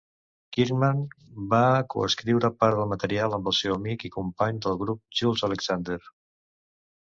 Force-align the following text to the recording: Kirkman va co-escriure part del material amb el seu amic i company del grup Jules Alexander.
Kirkman 0.55 1.03
va 1.51 1.59
co-escriure 1.95 2.51
part 2.63 2.79
del 2.81 2.89
material 2.95 3.37
amb 3.39 3.53
el 3.53 3.57
seu 3.61 3.77
amic 3.77 4.09
i 4.11 4.13
company 4.19 4.65
del 4.67 4.83
grup 4.83 5.07
Jules 5.21 5.49
Alexander. 5.53 6.03